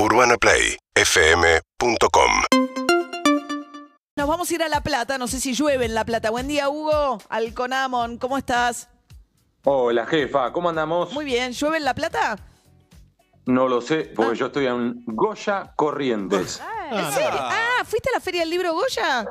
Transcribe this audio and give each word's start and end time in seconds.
UrbanaPlayFM.com 0.00 2.30
Nos 4.16 4.28
vamos 4.28 4.48
a 4.48 4.54
ir 4.54 4.62
a 4.62 4.68
La 4.68 4.80
Plata, 4.80 5.18
no 5.18 5.26
sé 5.26 5.40
si 5.40 5.54
llueve 5.54 5.86
en 5.86 5.94
La 5.94 6.04
Plata. 6.04 6.30
Buen 6.30 6.46
día, 6.46 6.68
Hugo, 6.68 7.18
Alconamon, 7.28 8.16
¿cómo 8.18 8.38
estás? 8.38 8.88
Hola 9.64 10.06
jefa, 10.06 10.52
¿cómo 10.52 10.68
andamos? 10.68 11.12
Muy 11.12 11.24
bien, 11.24 11.50
¿llueve 11.50 11.78
en 11.78 11.84
La 11.84 11.94
Plata? 11.94 12.38
No 13.46 13.66
lo 13.66 13.80
sé, 13.80 14.12
porque 14.14 14.36
yo 14.36 14.46
estoy 14.46 14.66
en 14.66 15.02
Goya 15.04 15.72
Corrientes. 15.74 16.62
¿En 16.92 17.12
serio? 17.12 17.40
Ah, 17.40 17.82
¿fuiste 17.84 18.10
a 18.10 18.12
la 18.12 18.20
Feria 18.20 18.42
del 18.42 18.50
Libro 18.50 18.72
Goya? 18.74 19.26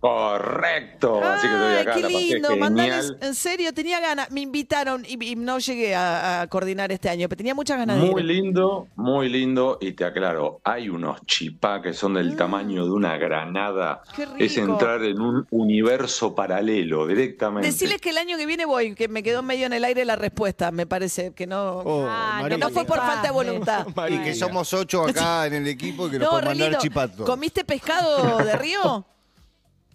Correcto, 0.00 1.20
así 1.24 1.48
que 1.48 1.54
estoy 1.54 1.74
acá, 1.76 1.94
qué 1.94 2.02
la 2.02 2.08
lindo, 2.08 2.56
mandales, 2.56 3.12
en 3.20 3.34
serio, 3.34 3.72
tenía 3.72 3.98
ganas, 4.00 4.30
me 4.30 4.40
invitaron 4.42 5.04
y, 5.04 5.22
y 5.24 5.34
no 5.36 5.58
llegué 5.58 5.94
a, 5.94 6.42
a 6.42 6.46
coordinar 6.46 6.92
este 6.92 7.08
año, 7.08 7.28
pero 7.28 7.36
tenía 7.38 7.54
muchas 7.54 7.78
ganas 7.78 8.00
de 8.00 8.06
Muy 8.08 8.20
ir. 8.22 8.26
lindo, 8.26 8.86
muy 8.96 9.28
lindo, 9.28 9.78
y 9.80 9.92
te 9.92 10.04
aclaro, 10.04 10.60
hay 10.64 10.88
unos 10.88 11.20
chipá 11.26 11.82
que 11.82 11.92
son 11.92 12.14
del 12.14 12.36
tamaño 12.36 12.84
de 12.84 12.90
una 12.92 13.16
granada. 13.16 14.02
Qué 14.14 14.24
rico. 14.26 14.36
Es 14.38 14.56
entrar 14.56 15.02
en 15.02 15.20
un 15.20 15.46
universo 15.50 16.34
paralelo 16.34 17.06
directamente. 17.06 17.66
Decirles 17.68 18.00
que 18.00 18.10
el 18.10 18.18
año 18.18 18.36
que 18.36 18.46
viene 18.46 18.66
voy, 18.66 18.94
que 18.94 19.08
me 19.08 19.22
quedó 19.22 19.42
medio 19.42 19.66
en 19.66 19.72
el 19.72 19.84
aire 19.84 20.04
la 20.04 20.16
respuesta, 20.16 20.70
me 20.70 20.86
parece, 20.86 21.32
que 21.32 21.46
no, 21.46 21.78
Oh, 21.80 22.06
Ah, 22.08 22.44
que 22.48 22.56
no 22.56 22.70
fue 22.70 22.84
por 22.84 22.98
falta 22.98 23.22
de 23.22 23.30
voluntad. 23.30 23.86
Y 24.10 24.18
que 24.18 24.34
somos 24.34 24.72
ocho 24.72 25.04
acá 25.04 25.46
en 25.46 25.54
el 25.54 25.66
equipo 25.68 26.06
y 26.06 26.12
que 26.12 26.18
nos 26.18 26.26
No, 26.26 26.30
pueden 26.40 26.58
mandar 26.58 26.78
chipato. 26.80 27.24
¿Comiste 27.24 27.64
pescado 27.64 28.38
de 28.38 28.56
río? 28.56 29.04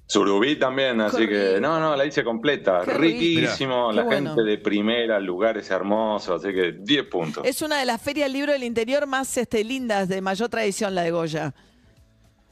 Surubí 0.05 0.57
también, 0.57 0.99
así 1.02 1.27
que 1.27 1.59
no, 1.62 1.80
no, 1.80 1.95
la 1.95 2.05
hice 2.05 2.23
completa. 2.23 2.81
Qué. 2.85 2.94
Riquísimo, 2.94 3.89
Mirá, 3.91 4.03
la 4.03 4.11
gente 4.11 4.30
bueno. 4.31 4.44
de 4.44 4.57
primera, 4.57 5.20
lugares 5.20 5.70
hermosos, 5.71 6.44
así 6.44 6.53
que 6.53 6.73
10 6.73 7.05
puntos. 7.07 7.45
Es 7.45 7.61
una 7.61 7.77
de 7.80 7.85
las 7.85 8.02
ferias 8.02 8.25
del 8.25 8.34
libro 8.34 8.52
del 8.52 8.63
interior 8.63 9.08
más 9.08 9.35
este, 9.38 9.63
lindas, 9.63 10.09
de 10.09 10.21
mayor 10.21 10.49
tradición, 10.49 10.94
la 10.94 11.02
de 11.03 11.11
Goya. 11.11 11.53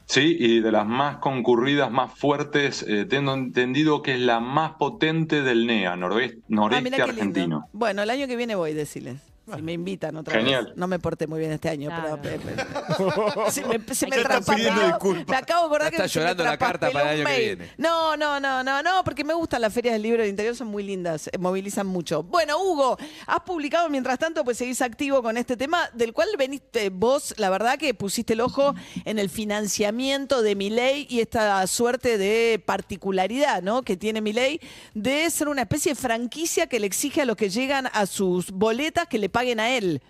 Sí, 0.06 0.36
y 0.38 0.60
de 0.60 0.72
las 0.72 0.86
más 0.86 1.18
concurridas, 1.18 1.90
más 1.90 2.12
fuertes, 2.18 2.84
eh, 2.88 3.04
tengo 3.04 3.32
entendido 3.34 4.02
que 4.02 4.14
es 4.14 4.20
la 4.20 4.40
más 4.40 4.72
potente 4.72 5.42
del 5.42 5.66
NEA, 5.66 5.94
noroeste, 5.96 6.38
Ah, 6.42 6.44
noreste 6.48 6.90
lindo. 6.90 7.04
argentino. 7.04 7.68
Bueno, 7.72 8.02
el 8.02 8.10
año 8.10 8.26
que 8.26 8.36
viene 8.36 8.54
voy, 8.54 8.74
decirles. 8.74 9.20
Si 9.56 9.60
me 9.60 9.72
invitan 9.72 10.16
otra 10.16 10.38
Genial. 10.38 10.66
vez. 10.66 10.76
No 10.76 10.86
me 10.86 10.98
porté 11.00 11.26
muy 11.26 11.40
bien 11.40 11.50
este 11.52 11.68
año, 11.68 11.88
Claro. 11.88 12.18
pero... 12.22 12.40
pero- 12.44 13.50
se 13.50 13.64
me, 13.66 13.94
se 13.94 14.06
me. 14.06 14.16
Me 14.16 15.36
acabo 15.36 15.62
de 15.62 15.66
acordar 15.66 15.90
que 15.90 15.96
está 15.96 16.08
se 16.08 16.18
me 16.18 16.22
llorando 16.24 16.44
la 16.44 16.56
carta 16.56 16.90
para 16.90 17.12
el 17.12 17.20
año 17.20 17.28
que 17.28 17.40
viene. 17.40 17.70
No, 17.76 18.16
no, 18.16 18.38
no, 18.38 18.62
no, 18.62 18.82
no, 18.82 19.02
porque 19.04 19.24
me 19.24 19.34
gustan 19.34 19.60
las 19.62 19.72
ferias 19.72 19.94
del 19.94 20.02
libro 20.02 20.20
del 20.22 20.30
interior, 20.30 20.54
son 20.54 20.68
muy 20.68 20.82
lindas, 20.84 21.28
eh, 21.32 21.38
movilizan 21.38 21.86
mucho. 21.86 22.22
Bueno, 22.22 22.58
Hugo, 22.62 22.96
has 23.26 23.40
publicado 23.40 23.88
mientras 23.88 24.18
tanto, 24.18 24.44
pues 24.44 24.58
seguís 24.58 24.80
activo 24.80 25.22
con 25.22 25.36
este 25.36 25.56
tema, 25.56 25.88
del 25.92 26.12
cual 26.12 26.28
veniste 26.38 26.90
vos, 26.90 27.34
la 27.36 27.50
verdad 27.50 27.78
que 27.78 27.94
pusiste 27.94 28.34
el 28.34 28.40
ojo 28.42 28.74
en 29.04 29.18
el 29.18 29.28
financiamiento 29.28 30.42
de 30.42 30.54
mi 30.54 30.70
ley 30.70 31.06
y 31.10 31.20
esta 31.20 31.66
suerte 31.66 32.16
de 32.18 32.62
particularidad, 32.64 33.62
¿no? 33.62 33.82
Que 33.82 33.96
tiene 33.96 34.20
mi 34.20 34.32
ley 34.32 34.60
de 34.94 35.28
ser 35.30 35.48
una 35.48 35.62
especie 35.62 35.92
de 35.94 36.00
franquicia 36.00 36.66
que 36.68 36.78
le 36.78 36.86
exige 36.86 37.22
a 37.22 37.24
los 37.24 37.36
que 37.36 37.50
llegan 37.50 37.88
a 37.92 38.06
sus 38.06 38.50
boletas 38.52 39.06
que 39.08 39.18
le 39.18 39.28
paguen 39.32 39.60
a 39.60 39.76
él. 39.76 40.00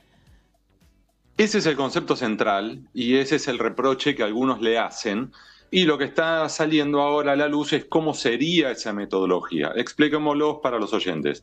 Ese 1.39 1.59
es 1.59 1.67
el 1.67 1.77
concepto 1.77 2.15
central 2.15 2.87
y 2.92 3.17
ese 3.17 3.37
es 3.37 3.48
el 3.48 3.59
reproche 3.59 4.14
que 4.14 4.23
algunos 4.23 4.61
le 4.61 4.79
hacen. 4.79 5.33
Y 5.70 5.84
lo 5.84 5.97
que 5.97 6.05
está 6.05 6.47
saliendo 6.51 7.01
ahora 7.01 7.33
a 7.33 7.37
la 7.37 7.48
luz 7.48 7.73
es 7.73 7.87
cómo 7.87 8.12
sería 8.12 8.70
esa 8.70 8.92
metodología. 8.92 9.73
Expliquémoslo 9.75 10.61
para 10.61 10.79
los 10.79 10.92
oyentes. 10.92 11.42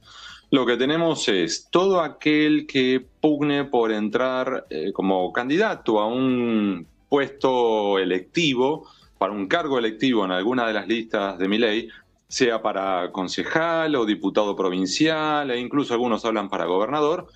Lo 0.51 0.65
que 0.65 0.77
tenemos 0.77 1.27
es 1.27 1.67
todo 1.71 2.01
aquel 2.01 2.67
que 2.67 3.03
pugne 3.21 3.65
por 3.65 3.91
entrar 3.91 4.67
eh, 4.69 4.91
como 4.93 5.33
candidato 5.33 5.99
a 5.99 6.07
un 6.07 6.85
puesto 7.07 7.97
electivo, 7.97 8.87
para 9.17 9.33
un 9.33 9.47
cargo 9.47 9.79
electivo 9.79 10.23
en 10.25 10.31
alguna 10.31 10.67
de 10.67 10.73
las 10.73 10.87
listas 10.87 11.39
de 11.39 11.47
mi 11.47 11.57
ley, 11.57 11.89
sea 12.27 12.61
para 12.61 13.11
concejal 13.11 13.95
o 13.95 14.05
diputado 14.05 14.55
provincial, 14.55 15.49
e 15.49 15.59
incluso 15.59 15.93
algunos 15.93 16.23
hablan 16.23 16.49
para 16.49 16.65
gobernador, 16.65 17.27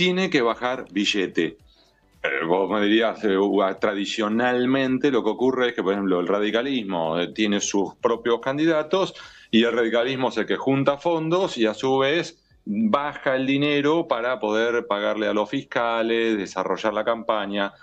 tiene 0.00 0.30
que 0.30 0.40
bajar 0.40 0.86
billete. 0.90 1.58
Vos 2.48 2.70
me 2.70 2.82
dirías, 2.82 3.22
eh, 3.22 3.36
tradicionalmente 3.78 5.10
lo 5.10 5.22
que 5.22 5.28
ocurre 5.28 5.68
es 5.68 5.74
que, 5.74 5.82
por 5.82 5.92
ejemplo, 5.92 6.20
el 6.20 6.26
radicalismo 6.26 7.18
eh, 7.18 7.28
tiene 7.34 7.60
sus 7.60 7.96
propios 7.96 8.40
candidatos 8.40 9.12
y 9.50 9.62
el 9.62 9.72
radicalismo 9.72 10.30
es 10.30 10.38
el 10.38 10.46
que 10.46 10.56
junta 10.56 10.96
fondos 10.96 11.58
y 11.58 11.66
a 11.66 11.74
su 11.74 11.98
vez 11.98 12.42
baja 12.64 13.36
el 13.36 13.46
dinero 13.46 14.08
para 14.08 14.40
poder 14.40 14.86
pagarle 14.86 15.26
a 15.26 15.34
los 15.34 15.50
fiscales, 15.50 16.38
desarrollar 16.38 16.94
la 16.94 17.04
campaña. 17.04 17.74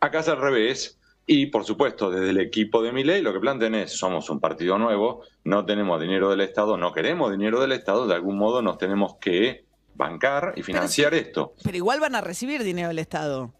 Acá 0.00 0.20
es 0.20 0.28
al 0.30 0.40
revés. 0.40 0.98
Y 1.26 1.48
por 1.48 1.66
supuesto, 1.66 2.10
desde 2.10 2.30
el 2.30 2.40
equipo 2.40 2.82
de 2.82 2.92
mi 2.92 3.04
ley 3.04 3.20
lo 3.20 3.34
que 3.34 3.40
plantean 3.40 3.74
es, 3.74 3.92
somos 3.92 4.30
un 4.30 4.40
partido 4.40 4.78
nuevo, 4.78 5.20
no 5.44 5.66
tenemos 5.66 6.00
dinero 6.00 6.30
del 6.30 6.40
Estado, 6.40 6.78
no 6.78 6.94
queremos 6.94 7.30
dinero 7.30 7.60
del 7.60 7.72
Estado, 7.72 8.06
de 8.06 8.14
algún 8.14 8.38
modo 8.38 8.62
nos 8.62 8.78
tenemos 8.78 9.16
que 9.20 9.67
bancar 9.98 10.54
y 10.56 10.62
financiar 10.62 11.12
esto. 11.12 11.52
Pero 11.62 11.76
igual 11.76 12.00
van 12.00 12.14
a 12.14 12.22
recibir 12.22 12.62
dinero 12.62 12.88
del 12.88 13.00
Estado. 13.00 13.52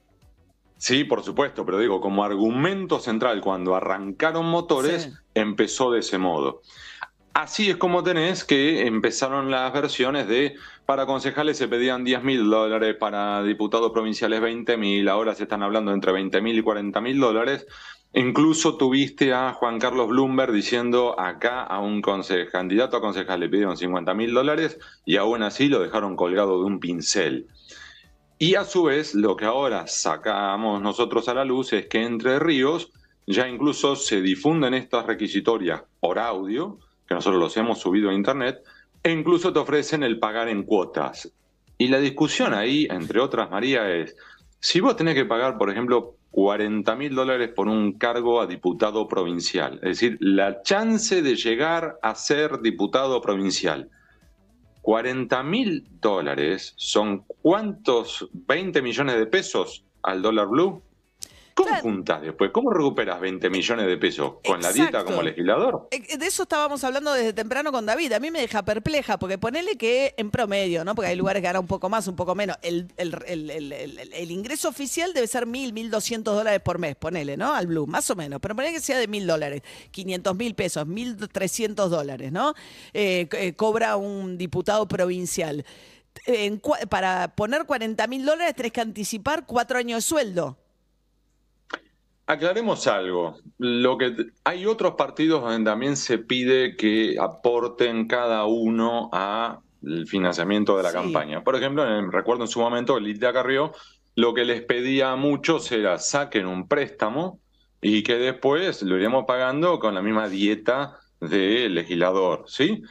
Sí, 0.79 1.03
por 1.05 1.25
supuesto, 1.25 1.67
pero 1.67 1.79
digo, 1.81 2.01
como 2.01 2.25
argumento 2.25 3.01
central, 3.01 3.41
cuando 3.41 3.75
arrancaron 3.75 4.47
motores, 4.47 5.03
Sí. 5.03 5.11
empezó 5.35 5.91
de 5.91 5.99
ese 6.01 6.19
modo. 6.19 6.63
Así 7.35 7.69
es 7.71 7.77
como 7.77 8.03
tenés 8.03 8.45
que 8.45 8.87
empezaron 8.87 9.51
las 9.51 9.73
versiones 9.73 10.27
de, 10.29 10.55
para 10.87 11.05
concejales 11.07 11.59
se 11.59 11.69
pedían 11.69 12.03
10 12.05 12.23
mil 12.23 12.49
dólares, 12.49 12.97
para 12.99 13.43
diputados 13.43 13.91
provinciales 13.93 14.41
20 14.41 14.77
mil, 14.77 15.09
ahora 15.09 15.35
se 15.35 15.43
están 15.45 15.63
hablando 15.63 15.93
entre 15.93 16.13
20 16.13 16.41
mil 16.41 16.59
y 16.59 16.63
40 16.63 17.01
mil 17.01 17.19
dólares. 17.21 17.67
Incluso 18.15 18.77
tuviste 18.77 19.35
a 19.35 19.53
Juan 19.53 19.79
Carlos 19.79 20.09
Bloomberg 20.09 20.53
diciendo 20.53 21.19
acá 21.21 21.63
a 21.63 21.79
un 21.81 22.01
candidato 22.01 22.97
a 22.97 23.01
concejal 23.01 23.41
le 23.41 23.49
pidieron 23.51 23.77
50 23.77 24.15
mil 24.15 24.33
dólares 24.33 24.79
y 25.05 25.17
aún 25.17 25.43
así 25.43 25.69
lo 25.69 25.81
dejaron 25.81 26.17
colgado 26.17 26.59
de 26.59 26.65
un 26.65 26.81
pincel. 26.81 27.49
Y 28.39 28.55
a 28.55 28.65
su 28.65 28.85
vez, 28.85 29.15
lo 29.15 29.37
que 29.37 29.45
ahora 29.45 29.87
sacamos 29.89 30.81
nosotros 30.81 31.29
a 31.29 31.35
la 31.35 31.45
luz 31.45 31.73
es 31.73 31.87
que 31.87 32.05
Entre 32.05 32.39
Ríos 32.39 32.93
ya 33.27 33.47
incluso 33.47 33.95
se 33.95 34.23
difunden 34.23 34.73
estas 34.73 35.05
requisitorias 35.07 35.83
por 36.01 36.19
audio, 36.19 36.79
que 37.07 37.15
nosotros 37.15 37.41
los 37.41 37.57
hemos 37.57 37.79
subido 37.79 38.09
a 38.09 38.15
internet, 38.15 38.63
e 39.03 39.13
incluso 39.13 39.53
te 39.53 39.59
ofrecen 39.59 40.03
el 40.03 40.19
pagar 40.19 40.49
en 40.49 40.63
cuotas. 40.63 41.31
Y 41.77 41.89
la 41.89 41.99
discusión 41.99 42.55
ahí, 42.55 42.87
entre 42.91 43.21
otras, 43.21 43.51
María, 43.51 43.91
es, 43.95 44.17
si 44.61 44.81
vos 44.81 44.97
tenés 44.97 45.15
que 45.15 45.25
pagar, 45.25 45.59
por 45.59 45.71
ejemplo, 45.71 46.18
40 46.31 46.95
mil 46.97 47.15
dólares 47.15 47.51
por 47.55 47.69
un 47.69 47.93
cargo 47.93 48.41
a 48.41 48.47
diputado 48.47 49.09
provincial, 49.09 49.75
es 49.83 50.01
decir, 50.01 50.19
la 50.21 50.63
chance 50.63 51.23
de 51.23 51.37
llegar 51.37 51.99
a 52.03 52.15
ser 52.15 52.61
diputado 52.61 53.21
provincial, 53.21 53.91
40 54.83 55.43
mil 55.43 55.87
dólares 56.01 56.73
son 56.77 57.25
cuántos 57.43 58.29
20 58.33 58.81
millones 58.81 59.17
de 59.17 59.27
pesos 59.27 59.85
al 60.03 60.23
dólar 60.23 60.49
blue. 60.49 60.83
¿Cómo 61.59 61.77
juntas 61.81 62.23
después? 62.23 62.51
¿Cómo 62.53 62.71
recuperas 62.71 63.21
20 63.21 63.51
millones 63.51 63.87
de 63.87 63.97
pesos? 63.97 64.35
¿Con 64.45 64.61
la 64.63 64.73
dieta 64.73 65.05
como 65.05 65.23
legislador? 65.23 65.89
Eh, 65.91 66.17
De 66.17 66.27
eso 66.27 66.45
estábamos 66.45 66.83
hablando 66.85 67.13
desde 67.13 67.33
temprano 67.33 67.73
con 67.73 67.85
David. 67.87 68.13
A 68.13 68.21
mí 68.21 68.31
me 68.31 68.41
deja 68.41 68.65
perpleja, 68.65 69.19
porque 69.19 69.39
ponele 69.39 69.77
que 69.77 70.15
en 70.17 70.31
promedio, 70.31 70.85
¿no? 70.85 70.95
Porque 70.95 71.11
hay 71.11 71.17
lugares 71.17 71.41
que 71.43 71.47
ganan 71.47 71.61
un 71.63 71.67
poco 71.69 71.89
más, 71.89 72.07
un 72.09 72.17
poco 72.17 72.35
menos. 72.35 72.57
El, 72.63 72.89
el- 72.97 73.15
el- 73.23 74.31
ingreso 74.31 74.69
oficial 74.69 75.13
debe 75.13 75.27
ser 75.27 75.47
mil, 75.47 75.73
mil 75.73 75.91
doscientos 75.91 76.35
dólares 76.37 76.61
por 76.61 76.79
mes, 76.79 76.97
ponele, 76.97 77.37
¿no? 77.37 77.53
Al 77.55 77.67
Blue, 77.67 77.87
más 77.87 78.09
o 78.11 78.17
menos. 78.17 78.41
Pero 78.41 78.55
ponele 78.55 78.75
que 78.75 78.81
sea 78.81 78.99
de 78.99 79.09
mil 79.09 79.27
dólares, 79.27 79.63
500 79.91 80.37
mil 80.37 80.55
pesos, 80.55 80.87
mil 80.87 81.17
trescientos 81.29 81.91
dólares, 81.91 82.31
¿no? 82.33 82.55
Eh, 82.93 83.29
eh, 83.33 83.53
cobra 83.55 83.97
un 83.97 84.39
diputado 84.39 84.87
provincial. 84.87 85.65
En 86.27 86.61
para 86.89 87.35
poner 87.35 87.65
40 87.65 88.07
mil 88.07 88.25
dólares 88.25 88.55
tenés 88.55 88.73
que 88.73 88.81
anticipar 88.81 89.47
cuatro 89.47 89.79
años 89.79 89.99
de 89.99 90.03
sueldo. 90.09 90.57
Aclaremos 92.29 92.87
algo. 92.87 93.39
Lo 93.57 93.97
que 93.97 94.15
hay 94.45 94.67
otros 94.67 94.97
partidos 94.97 95.41
donde 95.43 95.69
también 95.69 95.97
se 95.97 96.19
pide 96.19 96.77
que 96.77 97.17
aporten 97.19 98.07
cada 98.07 98.45
uno 98.45 99.09
a 99.15 99.61
el 99.83 100.07
financiamiento 100.07 100.77
de 100.77 100.83
la 100.83 100.91
Sí. 100.91 100.95
campaña. 100.97 101.43
Por 101.43 101.57
ejemplo, 101.57 101.89
en- 101.89 102.13
recuerdo 102.13 102.43
en 102.45 102.49
su 102.49 102.61
momento 102.61 103.01
Lidia 103.01 103.33
Carrió, 103.33 103.73
lo 104.15 104.35
que 104.35 104.45
les 104.45 104.61
pedía 104.61 105.13
a 105.13 105.17
muchos 105.17 105.73
era 105.73 105.99
saquen 105.99 106.47
un 106.47 106.69
préstamo 106.69 107.39
y 107.81 108.03
que 108.03 108.17
después 108.17 108.83
lo 108.83 108.99
iremos 108.99 109.25
pagando 109.27 109.79
con 109.79 109.95
la 109.95 110.03
misma 110.03 110.29
dieta 110.29 110.99
de 111.23 111.71
legislador, 111.71 112.45
¿sí? 112.47 112.83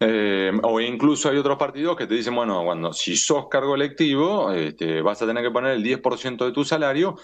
Eh, 0.00 0.52
o 0.62 0.80
incluso 0.80 1.28
hay 1.28 1.36
otros 1.36 1.58
partidos 1.58 1.96
que 1.96 2.06
te 2.06 2.14
dicen, 2.14 2.34
bueno, 2.34 2.62
cuando 2.64 2.92
si 2.94 3.16
sos 3.16 3.48
cargo 3.50 3.74
electivo, 3.74 4.52
este, 4.52 5.02
vas 5.02 5.20
a 5.20 5.26
tener 5.26 5.42
que 5.42 5.50
poner 5.50 5.72
el 5.72 5.82
10% 5.82 6.44
de 6.46 6.52
tu 6.52 6.64
salario 6.64 7.16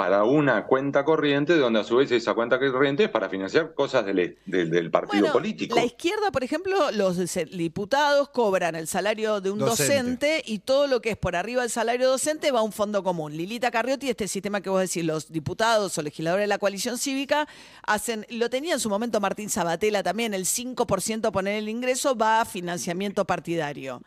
para 0.00 0.24
una 0.24 0.64
cuenta 0.64 1.04
corriente, 1.04 1.58
donde 1.58 1.80
a 1.80 1.84
su 1.84 1.96
vez 1.96 2.10
esa 2.10 2.32
cuenta 2.32 2.58
corriente 2.58 3.04
es 3.04 3.10
para 3.10 3.28
financiar 3.28 3.74
cosas 3.74 4.06
del, 4.06 4.38
del, 4.46 4.90
partido 4.90 5.30
político. 5.30 5.76
La 5.76 5.84
izquierda, 5.84 6.30
por 6.32 6.42
ejemplo, 6.42 6.90
los 6.90 7.18
diputados 7.52 8.30
cobran 8.30 8.76
el 8.76 8.86
salario 8.86 9.42
de 9.42 9.50
un 9.50 9.58
docente. 9.58 10.42
y 10.46 10.60
todo 10.60 10.86
lo 10.86 11.02
que 11.02 11.10
es 11.10 11.16
por 11.18 11.36
arriba 11.36 11.60
del 11.60 11.70
salario 11.70 12.08
docente 12.08 12.50
va 12.50 12.60
a 12.60 12.62
un 12.62 12.72
fondo 12.72 13.02
común. 13.04 13.36
Lilita 13.36 13.70
Carriotti, 13.70 14.08
este 14.08 14.26
sistema 14.26 14.62
que 14.62 14.70
vos 14.70 14.80
decís, 14.80 15.04
los 15.04 15.30
diputados 15.30 15.98
o 15.98 16.02
legisladores 16.02 16.44
de 16.44 16.48
la 16.48 16.56
coalición 16.56 16.96
cívica 16.96 17.46
hacen, 17.86 18.24
lo 18.30 18.48
tenía 18.48 18.72
en 18.72 18.80
su 18.80 18.88
momento 18.88 19.20
Martín 19.20 19.50
Sabatella 19.50 20.02
también, 20.02 20.32
el 20.32 20.46
5% 20.46 21.30
poner 21.30 21.56
el 21.56 21.68
ingreso 21.68 22.16
va 22.16 22.40
a 22.40 22.46
financiamiento 22.46 23.26
partidario. 23.26 24.00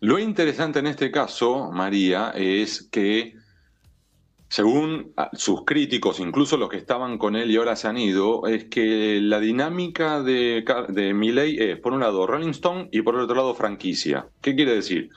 Lo 0.00 0.18
interesante 0.18 0.80
en 0.80 0.88
este 0.88 1.12
caso, 1.12 1.70
María, 1.70 2.32
es 2.34 2.82
que 2.82 3.45
según 4.48 5.12
ah, 5.16 5.30
sus 5.32 5.64
críticos, 5.64 6.20
incluso 6.20 6.56
los 6.56 6.68
que 6.68 6.76
estaban 6.76 7.18
con 7.18 7.36
él 7.36 7.50
y 7.50 7.56
ahora 7.56 7.76
se 7.76 7.88
han 7.88 7.98
ido, 7.98 8.46
es 8.46 8.64
que 8.64 9.20
la 9.20 9.40
dinámica 9.40 10.22
de, 10.22 10.64
de 10.88 11.14
Milley 11.14 11.56
es, 11.58 11.78
por 11.78 11.92
un 11.92 12.00
lado, 12.00 12.26
Rolling 12.26 12.50
Stone 12.50 12.88
y 12.92 13.02
por 13.02 13.16
el 13.16 13.22
otro 13.22 13.36
lado, 13.36 13.54
franquicia. 13.54 14.28
¿Qué 14.40 14.54
quiere 14.54 14.74
decir? 14.74 15.10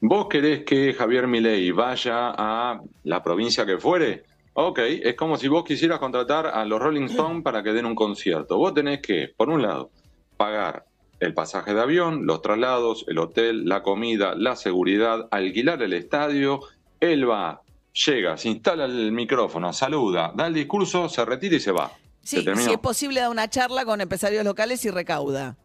¿Vos 0.00 0.26
querés 0.28 0.64
que 0.64 0.92
Javier 0.92 1.26
Milei 1.26 1.70
vaya 1.70 2.34
a 2.36 2.78
la 3.04 3.22
provincia 3.22 3.64
que 3.64 3.78
fuere? 3.78 4.24
Ok, 4.52 4.78
es 4.80 5.14
como 5.14 5.36
si 5.36 5.48
vos 5.48 5.64
quisieras 5.64 5.98
contratar 5.98 6.46
a 6.46 6.64
los 6.64 6.80
Rolling 6.80 7.06
Stone 7.06 7.42
para 7.42 7.62
que 7.62 7.72
den 7.72 7.86
un 7.86 7.94
concierto. 7.94 8.58
Vos 8.58 8.74
tenés 8.74 9.00
que, 9.00 9.32
por 9.34 9.48
un 9.48 9.62
lado, 9.62 9.90
pagar 10.36 10.84
el 11.20 11.32
pasaje 11.32 11.72
de 11.72 11.80
avión, 11.80 12.26
los 12.26 12.42
traslados, 12.42 13.06
el 13.08 13.18
hotel, 13.18 13.64
la 13.64 13.82
comida, 13.82 14.34
la 14.36 14.56
seguridad, 14.56 15.26
alquilar 15.30 15.82
el 15.82 15.94
estadio. 15.94 16.60
Él 17.00 17.28
va 17.28 17.62
llega, 17.94 18.36
se 18.36 18.48
instala 18.48 18.84
el 18.84 19.12
micrófono, 19.12 19.72
saluda, 19.72 20.32
da 20.34 20.46
el 20.46 20.54
discurso, 20.54 21.08
se 21.08 21.24
retira 21.24 21.56
y 21.56 21.60
se 21.60 21.72
va. 21.72 21.92
Sí, 22.22 22.42
si 22.42 22.70
es 22.72 22.78
posible, 22.78 23.20
da 23.20 23.30
una 23.30 23.48
charla 23.48 23.84
con 23.84 24.00
empresarios 24.00 24.44
locales 24.44 24.84
y 24.84 24.90
recauda. 24.90 25.56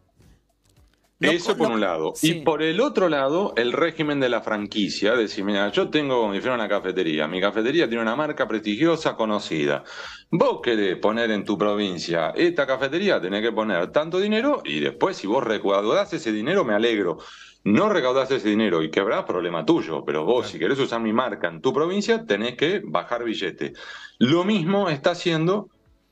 Eso 1.20 1.56
por 1.56 1.70
un 1.70 1.80
lado. 1.80 2.14
Y 2.22 2.40
por 2.40 2.62
el 2.62 2.80
otro 2.80 3.08
lado, 3.08 3.52
el 3.56 3.72
régimen 3.72 4.20
de 4.20 4.28
la 4.28 4.40
franquicia. 4.40 5.14
Decir, 5.14 5.44
mira, 5.44 5.70
yo 5.70 5.90
tengo 5.90 6.20
como 6.20 6.34
si 6.34 6.40
fuera 6.40 6.54
una 6.54 6.68
cafetería. 6.68 7.28
Mi 7.28 7.40
cafetería 7.40 7.88
tiene 7.88 8.02
una 8.02 8.16
marca 8.16 8.48
prestigiosa, 8.48 9.16
conocida. 9.16 9.84
Vos 10.30 10.60
querés 10.62 10.96
poner 10.96 11.30
en 11.30 11.44
tu 11.44 11.58
provincia 11.58 12.32
esta 12.36 12.66
cafetería, 12.66 13.20
tenés 13.20 13.42
que 13.42 13.52
poner 13.52 13.90
tanto 13.92 14.18
dinero 14.18 14.62
y 14.64 14.80
después, 14.80 15.16
si 15.16 15.26
vos 15.26 15.42
recaudás 15.42 16.12
ese 16.12 16.32
dinero, 16.32 16.64
me 16.64 16.74
alegro 16.74 17.18
no 17.64 17.90
recaudás 17.90 18.30
ese 18.30 18.48
dinero 18.48 18.82
y 18.82 18.90
quebrás, 18.90 19.24
problema 19.24 19.64
tuyo, 19.64 20.04
pero 20.04 20.24
vos 20.24 20.48
si 20.48 20.58
querés 20.58 20.78
usar 20.78 21.00
mi 21.00 21.12
marca 21.12 21.48
en 21.48 21.60
tu 21.60 21.72
provincia, 21.72 22.24
tenés 22.24 22.56
que 22.56 22.80
bajar 22.82 23.24
billete. 23.24 23.74
Lo 24.18 24.44
mismo 24.44 24.88
está 24.88 25.10
haciendo, 25.10 25.68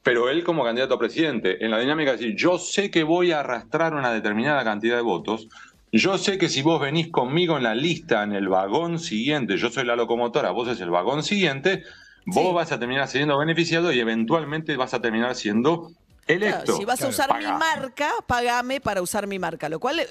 pero 0.08 0.30
él 0.30 0.42
como 0.42 0.64
candidato 0.64 0.94
a 0.94 0.98
presidente, 0.98 1.62
en 1.62 1.70
la 1.70 1.78
dinámica 1.78 2.12
de 2.12 2.16
decir, 2.16 2.34
yo 2.34 2.56
sé 2.56 2.90
que 2.90 3.02
voy 3.02 3.32
a 3.32 3.40
arrastrar 3.40 3.92
una 3.92 4.10
determinada 4.10 4.64
cantidad 4.64 4.96
de 4.96 5.02
votos, 5.02 5.48
yo 5.92 6.16
sé 6.16 6.38
que 6.38 6.48
si 6.48 6.62
vos 6.62 6.80
venís 6.80 7.08
conmigo 7.08 7.58
en 7.58 7.64
la 7.64 7.74
lista, 7.74 8.22
en 8.22 8.32
el 8.32 8.48
vagón 8.48 8.98
siguiente, 8.98 9.58
yo 9.58 9.68
soy 9.68 9.84
la 9.84 9.96
locomotora, 9.96 10.50
vos 10.50 10.66
es 10.68 10.80
el 10.80 10.88
vagón 10.88 11.22
siguiente, 11.22 11.82
vos 12.24 12.54
vas 12.54 12.72
a 12.72 12.78
terminar 12.78 13.06
siendo 13.06 13.36
beneficiado 13.36 13.92
y 13.92 14.00
eventualmente 14.00 14.78
vas 14.78 14.94
a 14.94 15.02
terminar 15.02 15.34
siendo 15.34 15.90
si 16.76 16.84
vas 16.84 17.02
a 17.02 17.08
usar 17.08 17.38
mi 17.38 17.46
marca, 17.46 18.12
pagame 18.26 18.80
para 18.80 19.00
usar 19.00 19.26
mi 19.26 19.38
marca. 19.38 19.68
Lo 19.68 19.80
cual 19.80 20.00
eh, 20.00 20.06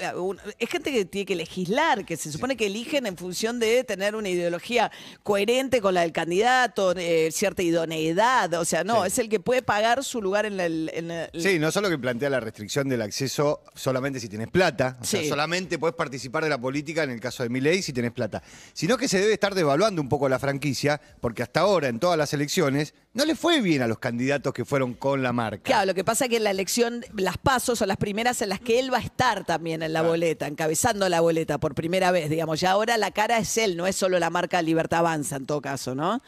es 0.58 0.70
gente 0.70 0.92
que 0.92 1.06
tiene 1.06 1.26
que 1.26 1.36
legislar, 1.36 2.06
que 2.06 2.18
se 2.18 2.32
supone 2.32 2.58
que 2.58 2.66
eligen 2.66 3.06
en 3.06 3.18
función 3.18 3.60
de 3.60 3.84
tener 3.84 4.16
una 4.16 4.30
ideología 4.30 4.92
coherente 5.24 5.82
con 5.82 5.94
la 5.94 6.02
del 6.02 6.12
candidato, 6.12 6.94
eh, 6.98 7.30
cierta 7.32 7.62
idoneidad. 7.62 8.54
O 8.56 8.66
sea, 8.66 8.84
no, 8.84 9.06
es 9.06 9.18
el 9.20 9.30
que 9.30 9.40
puede 9.40 9.62
pagar 9.62 10.04
su 10.04 10.22
lugar 10.22 10.46
en 10.46 10.60
el, 10.60 11.30
Sí, 11.34 11.60
no 11.60 11.72
solo 11.72 11.90
que 11.90 11.98
plantea 11.98 12.30
la 12.30 12.40
restricción 12.40 12.90
del 12.90 13.02
acceso 13.02 13.62
solamente 13.76 14.20
si 14.20 14.28
tienes 14.30 14.48
plata. 14.48 14.98
O 15.02 15.06
sea, 15.06 15.24
solamente 15.28 15.78
puedes 15.78 15.96
participar 15.96 16.44
de 16.44 16.50
la 16.50 16.58
política 16.58 17.04
en 17.04 17.12
el 17.12 17.20
caso 17.20 17.44
de 17.44 17.50
mi 17.50 17.62
ley 17.62 17.82
si 17.82 17.94
tienes 17.94 18.12
plata. 18.12 18.42
Sino 18.74 18.98
que 18.98 19.08
se 19.08 19.20
debe 19.20 19.34
estar 19.34 19.54
devaluando 19.54 20.02
un 20.02 20.10
poco 20.10 20.30
la 20.30 20.40
franquicia, 20.40 21.00
porque 21.22 21.44
hasta 21.44 21.62
ahora 21.62 21.88
en 21.88 22.00
todas 22.00 22.18
las 22.18 22.34
elecciones 22.34 22.94
no 23.14 23.26
le 23.26 23.36
fue 23.36 23.62
bien 23.62 23.82
a 23.82 23.88
los 23.88 24.00
candidatos 24.00 24.54
que 24.54 24.66
fueron 24.66 24.94
con 24.94 25.24
la 25.24 25.34
marca. 25.34 25.64
Claro, 25.64 25.88
lo 25.88 25.94
que 25.94 26.04
pasa 26.08 26.30
que 26.30 26.40
la 26.40 26.52
elección, 26.52 27.04
las 27.18 27.38
pasos 27.38 27.80
son 27.80 27.90
las 27.90 27.98
primeras 27.98 28.42
en 28.42 28.48
las 28.48 28.62
que 28.62 28.80
él 28.80 28.94
va 28.94 29.00
a 29.00 29.02
estar 29.02 29.44
también 29.44 29.84
en 29.84 29.92
la 29.92 30.04
boleta, 30.04 30.48
encabezando 30.48 31.10
la 31.10 31.20
boleta 31.20 31.58
por 31.58 31.76
primera 31.76 32.12
vez, 32.12 32.30
digamos. 32.30 32.62
Ya 32.62 32.72
ahora 32.72 32.98
la 32.98 33.12
cara 33.12 33.38
es 33.40 33.58
él, 33.58 33.76
no 33.76 33.86
es 33.88 33.98
solo 33.98 34.18
la 34.18 34.30
marca 34.30 34.62
Libertad 34.62 35.00
Avanza 35.00 35.36
en 35.36 35.46
todo 35.46 35.60
caso, 35.60 35.96
¿no? 35.96 36.22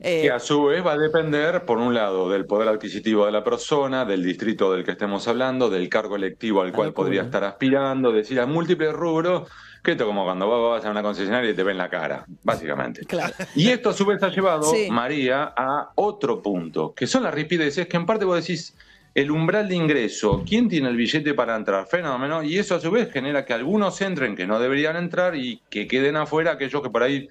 Eh, 0.00 0.22
que 0.22 0.30
a 0.30 0.38
su 0.38 0.64
vez 0.64 0.84
va 0.84 0.92
a 0.92 0.96
depender, 0.96 1.66
por 1.66 1.76
un 1.76 1.92
lado, 1.92 2.30
del 2.30 2.46
poder 2.46 2.68
adquisitivo 2.68 3.26
de 3.26 3.32
la 3.32 3.44
persona, 3.44 4.06
del 4.06 4.24
distrito 4.24 4.72
del 4.72 4.86
que 4.86 4.92
estemos 4.92 5.28
hablando, 5.28 5.68
del 5.68 5.90
cargo 5.90 6.16
electivo 6.16 6.62
al 6.62 6.72
cual 6.72 6.94
podría 6.94 7.20
estar 7.20 7.44
aspirando, 7.44 8.12
decir, 8.12 8.40
a 8.40 8.46
múltiples 8.46 8.94
rubros 8.94 9.50
que 9.84 9.92
esto 9.92 10.06
como 10.06 10.24
cuando 10.24 10.70
vas 10.70 10.84
a 10.84 10.90
una 10.90 11.02
concesionaria 11.02 11.50
y 11.50 11.54
te 11.54 11.62
ven 11.62 11.76
la 11.76 11.90
cara, 11.90 12.24
básicamente. 12.42 13.02
Y 13.54 13.68
esto 13.68 13.90
a 13.90 13.92
su 13.92 14.06
vez 14.06 14.20
ha 14.22 14.30
llevado, 14.30 14.72
María, 14.90 15.52
a 15.54 15.90
otro 15.94 16.40
punto, 16.40 16.94
que 16.94 17.06
son 17.06 17.22
las 17.22 17.34
ripideces 17.34 17.86
que 17.86 17.96
en 17.98 18.06
parte 18.06 18.24
vos 18.24 18.40
decís, 18.40 18.74
el 19.16 19.30
umbral 19.30 19.66
de 19.66 19.74
ingreso, 19.74 20.44
¿quién 20.46 20.68
tiene 20.68 20.90
el 20.90 20.96
billete 20.96 21.32
para 21.32 21.56
entrar? 21.56 21.86
Fenómeno. 21.86 22.42
Y 22.42 22.58
eso 22.58 22.74
a 22.74 22.80
su 22.80 22.90
vez 22.90 23.10
genera 23.10 23.46
que 23.46 23.54
algunos 23.54 23.98
entren 24.02 24.36
que 24.36 24.46
no 24.46 24.60
deberían 24.60 24.94
entrar 24.96 25.34
y 25.36 25.62
que 25.70 25.88
queden 25.88 26.16
afuera 26.16 26.52
aquellos 26.52 26.82
que 26.82 26.90
por 26.90 27.02
ahí 27.02 27.26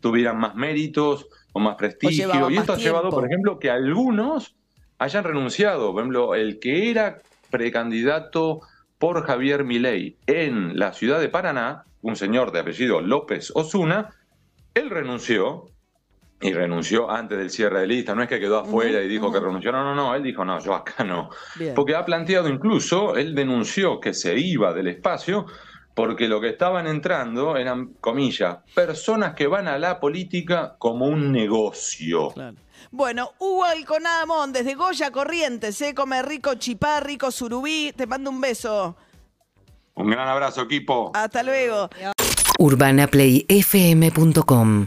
tuvieran 0.00 0.38
más 0.38 0.54
méritos 0.54 1.28
o 1.54 1.58
más 1.58 1.76
prestigio. 1.76 2.50
y 2.50 2.58
esto 2.58 2.74
ha 2.74 2.76
llevado, 2.76 3.08
por 3.08 3.24
ejemplo, 3.24 3.58
que 3.58 3.70
algunos 3.70 4.54
hayan 4.98 5.24
renunciado. 5.24 5.92
Por 5.92 6.02
ejemplo, 6.02 6.34
el 6.34 6.60
que 6.60 6.90
era 6.90 7.22
precandidato 7.48 8.60
por 8.98 9.24
Javier 9.24 9.64
Milei 9.64 10.18
en 10.26 10.78
la 10.78 10.92
ciudad 10.92 11.20
de 11.20 11.30
Paraná, 11.30 11.84
un 12.02 12.16
señor 12.16 12.52
de 12.52 12.60
apellido 12.60 13.00
López 13.00 13.50
Osuna, 13.54 14.10
él 14.74 14.90
renunció 14.90 15.70
y 16.40 16.52
renunció 16.52 17.10
antes 17.10 17.38
del 17.38 17.50
cierre 17.50 17.80
de 17.80 17.86
lista, 17.86 18.14
no 18.14 18.22
es 18.22 18.28
que 18.28 18.40
quedó 18.40 18.60
afuera 18.60 19.02
y 19.02 19.08
dijo 19.08 19.30
que 19.30 19.40
renunció, 19.40 19.72
no, 19.72 19.84
no, 19.84 19.94
no, 19.94 20.14
él 20.14 20.22
dijo, 20.22 20.42
no, 20.44 20.58
yo 20.58 20.74
acá 20.74 21.04
no. 21.04 21.28
Porque 21.74 21.94
ha 21.94 22.04
planteado 22.04 22.48
incluso, 22.48 23.16
él 23.16 23.34
denunció 23.34 24.00
que 24.00 24.14
se 24.14 24.38
iba 24.38 24.72
del 24.72 24.88
espacio 24.88 25.46
porque 25.94 26.28
lo 26.28 26.40
que 26.40 26.48
estaban 26.48 26.86
entrando 26.86 27.56
eran, 27.56 27.94
comillas, 28.00 28.58
personas 28.74 29.34
que 29.34 29.46
van 29.46 29.68
a 29.68 29.78
la 29.78 30.00
política 30.00 30.76
como 30.78 31.06
un 31.06 31.30
negocio. 31.30 32.32
Bueno, 32.90 33.32
Hugo 33.38 33.64
Alconadamón, 33.64 34.54
desde 34.54 34.74
Goya 34.74 35.10
Corrientes, 35.10 35.76
se 35.76 35.90
¿eh? 35.90 35.94
come 35.94 36.22
rico 36.22 36.54
chipá, 36.54 37.00
rico 37.00 37.30
surubí, 37.30 37.92
te 37.94 38.06
mando 38.06 38.30
un 38.30 38.40
beso. 38.40 38.96
Un 39.94 40.08
gran 40.08 40.26
abrazo, 40.26 40.62
equipo. 40.62 41.12
Hasta 41.14 41.42
luego. 41.42 41.90
UrbanaPlayFM.com 42.58 44.86